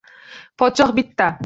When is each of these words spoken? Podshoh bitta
Podshoh 0.63 0.95
bitta 1.01 1.31